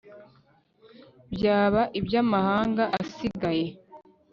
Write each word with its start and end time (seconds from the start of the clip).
byaba 1.33 1.81
iby'amahanga 1.99 2.83
asigaye 3.01 3.67